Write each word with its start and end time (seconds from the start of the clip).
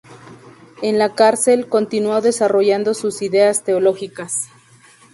En 0.81 0.97
la 0.97 1.13
cárcel, 1.13 1.69
continuó 1.69 2.21
desarrollando 2.21 2.95
sus 2.95 3.21
ideas 3.21 3.63
teológicas. 3.63 4.47